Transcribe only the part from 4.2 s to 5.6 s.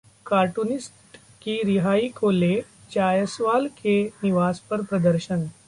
निवास पर प्रदर्शन